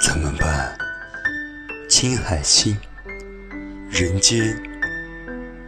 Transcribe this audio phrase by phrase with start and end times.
[0.00, 0.78] 怎么办？
[1.88, 2.78] 青海心，
[3.90, 4.56] 人间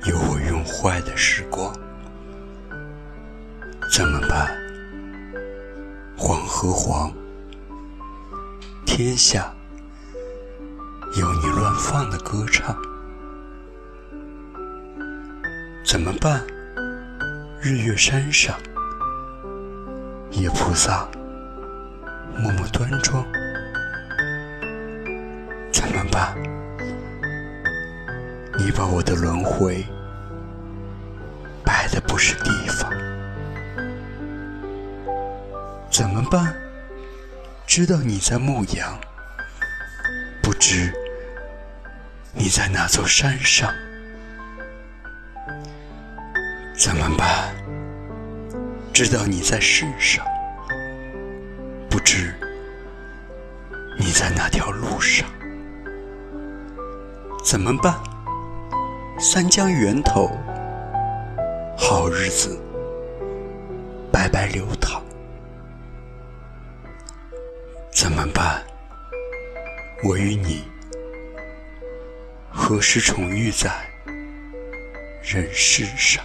[0.04, 1.74] 有我用坏的时光。
[3.92, 4.56] 怎么办？
[6.16, 7.12] 黄河黄，
[8.86, 9.52] 天下
[11.18, 12.76] 有你乱放的歌唱。
[15.84, 16.46] 怎么办？
[17.60, 18.56] 日月山上，
[20.30, 21.08] 夜菩萨
[22.38, 23.26] 默默端庄。
[25.72, 26.36] 怎么办？
[28.58, 29.84] 你把我的轮回
[31.64, 32.90] 摆的不是地方。
[35.90, 36.54] 怎么办？
[37.66, 38.98] 知道你在牧羊，
[40.42, 40.92] 不知
[42.32, 43.72] 你在哪座山上。
[46.76, 47.54] 怎么办？
[48.92, 50.26] 知道你在世上，
[51.88, 52.34] 不知
[53.98, 55.26] 你在哪条路上。
[57.42, 57.94] 怎么办？
[59.18, 60.30] 三江源头，
[61.76, 62.60] 好日子
[64.12, 65.02] 白白流淌。
[67.92, 68.62] 怎么办？
[70.04, 70.64] 我与你
[72.50, 73.70] 何时重遇在
[75.22, 76.24] 人世上？